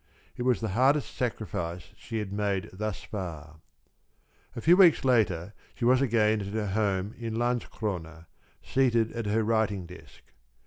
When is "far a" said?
3.03-4.61